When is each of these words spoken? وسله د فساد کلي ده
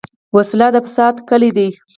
وسله 0.35 0.67
د 0.75 0.77
فساد 0.85 1.15
کلي 1.29 1.51
ده 1.57 1.67